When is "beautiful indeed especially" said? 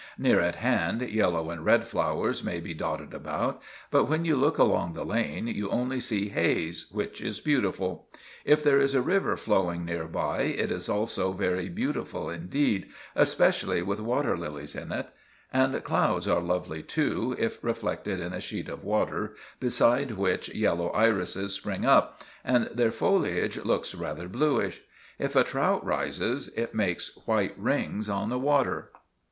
11.69-13.83